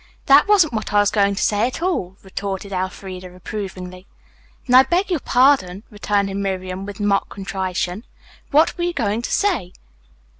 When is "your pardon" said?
5.11-5.83